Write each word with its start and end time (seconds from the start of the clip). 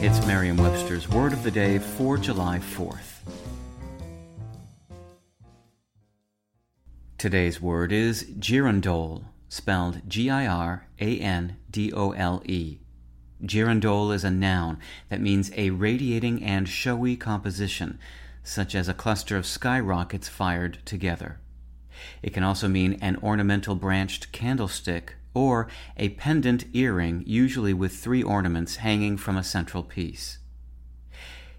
It's 0.00 0.24
Merriam 0.28 0.56
Webster's 0.56 1.08
Word 1.08 1.32
of 1.32 1.42
the 1.42 1.50
Day 1.50 1.80
for 1.80 2.16
July 2.16 2.60
4th. 2.60 3.18
Today's 7.18 7.60
word 7.60 7.90
is 7.90 8.22
girandole, 8.38 9.24
spelled 9.48 10.08
G 10.08 10.30
I 10.30 10.46
R 10.46 10.86
A 11.00 11.18
N 11.18 11.56
D 11.68 11.92
O 11.92 12.12
L 12.12 12.40
E. 12.46 12.78
Girandole 13.42 14.14
is 14.14 14.22
a 14.22 14.30
noun 14.30 14.78
that 15.08 15.20
means 15.20 15.50
a 15.56 15.70
radiating 15.70 16.44
and 16.44 16.68
showy 16.68 17.16
composition, 17.16 17.98
such 18.44 18.76
as 18.76 18.88
a 18.88 18.94
cluster 18.94 19.36
of 19.36 19.46
skyrockets 19.46 20.28
fired 20.28 20.78
together. 20.84 21.40
It 22.22 22.32
can 22.32 22.44
also 22.44 22.68
mean 22.68 22.98
an 23.00 23.16
ornamental 23.16 23.74
branched 23.74 24.30
candlestick 24.30 25.16
or 25.34 25.68
a 25.96 26.10
pendant 26.10 26.64
earring, 26.74 27.22
usually 27.26 27.72
with 27.72 27.96
three 27.96 28.22
ornaments 28.22 28.76
hanging 28.76 29.16
from 29.16 29.36
a 29.36 29.44
central 29.44 29.82
piece. 29.82 30.38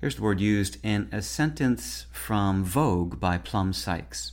Here's 0.00 0.16
the 0.16 0.22
word 0.22 0.40
used 0.40 0.76
in 0.82 1.08
a 1.12 1.22
sentence 1.22 2.06
from 2.12 2.62
Vogue 2.62 3.18
by 3.18 3.38
Plum 3.38 3.72
Sykes. 3.72 4.32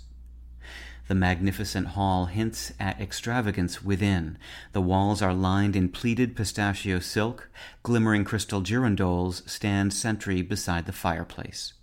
The 1.07 1.15
magnificent 1.15 1.87
hall 1.87 2.27
hints 2.27 2.73
at 2.79 2.99
extravagance 3.01 3.83
within. 3.83 4.37
The 4.71 4.81
walls 4.81 5.21
are 5.21 5.33
lined 5.33 5.75
in 5.75 5.89
pleated 5.89 6.35
pistachio 6.35 6.99
silk. 6.99 7.49
Glimmering 7.83 8.23
crystal 8.23 8.61
girandoles 8.61 9.47
stand 9.49 9.93
sentry 9.93 10.41
beside 10.41 10.85
the 10.85 10.93
fireplace. 10.93 11.73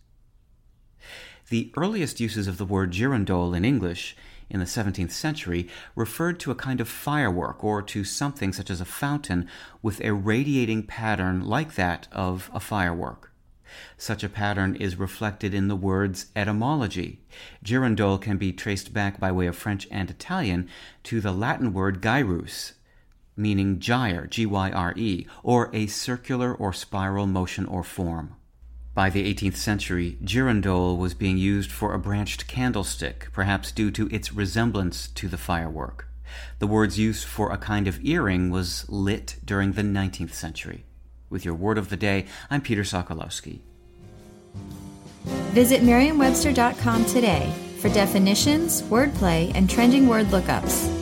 The 1.51 1.73
earliest 1.79 2.21
uses 2.21 2.47
of 2.47 2.59
the 2.59 2.67
word 2.67 2.91
girandole 2.91 3.57
in 3.57 3.65
English 3.65 4.15
in 4.51 4.61
the 4.61 4.67
17th 4.67 5.13
century 5.13 5.69
referred 5.95 6.39
to 6.41 6.51
a 6.51 6.55
kind 6.55 6.79
of 6.79 6.89
firework 6.89 7.65
or 7.65 7.81
to 7.81 8.05
something 8.05 8.53
such 8.53 8.69
as 8.69 8.83
a 8.83 8.85
fountain 8.85 9.49
with 9.81 10.01
a 10.03 10.13
radiating 10.13 10.83
pattern 10.83 11.43
like 11.43 11.75
that 11.75 12.07
of 12.13 12.51
a 12.53 12.61
firework. 12.61 13.33
Such 13.97 14.23
a 14.23 14.29
pattern 14.29 14.77
is 14.77 14.97
reflected 14.97 15.55
in 15.55 15.69
the 15.69 15.77
word's 15.77 16.27
etymology. 16.37 17.21
Girandole 17.65 18.21
can 18.21 18.37
be 18.37 18.53
traced 18.53 18.93
back 18.93 19.19
by 19.19 19.33
way 19.33 19.47
of 19.47 19.57
French 19.57 19.89
and 19.91 20.11
Italian 20.11 20.69
to 21.05 21.21
the 21.21 21.33
Latin 21.33 21.73
word 21.73 22.03
gyrus, 22.03 22.75
meaning 23.37 23.79
gyre, 23.79 24.27
G 24.27 24.45
Y 24.45 24.71
R 24.71 24.93
E, 24.97 25.27
or 25.43 25.71
a 25.75 25.87
circular 25.87 26.55
or 26.55 26.75
spiral 26.75 27.27
motion 27.27 27.65
or 27.65 27.83
form. 27.83 28.38
By 28.99 29.11
the 29.11 29.33
18th 29.33 29.55
century, 29.55 30.19
girandole 30.25 30.99
was 30.99 31.15
being 31.15 31.39
used 31.39 31.71
for 31.71 31.95
a 31.95 32.01
branched 32.01 32.49
candlestick, 32.49 33.29
perhaps 33.33 33.71
due 33.71 33.93
to 33.93 34.09
its 34.13 34.33
resemblance 34.33 35.07
to 35.11 35.29
the 35.29 35.37
firework. 35.37 36.09
The 36.59 36.67
word's 36.67 36.99
use 36.99 37.23
for 37.23 37.53
a 37.53 37.59
kind 37.59 37.87
of 37.87 38.05
earring 38.05 38.51
was 38.51 38.85
lit 38.89 39.37
during 39.45 39.75
the 39.75 39.83
19th 39.83 40.33
century. 40.33 40.85
With 41.31 41.45
your 41.45 41.55
word 41.55 41.79
of 41.79 41.91
the 41.91 41.97
day, 41.97 42.27
I'm 42.51 42.61
Peter 42.61 42.83
Sokolowski. 42.83 43.61
Visit 45.55 45.85
Merriam-Webster.com 45.85 47.05
today 47.05 47.55
for 47.79 47.91
definitions, 47.91 48.83
wordplay, 48.83 49.53
and 49.55 49.71
trending 49.71 50.09
word 50.09 50.27
lookups. 50.27 50.98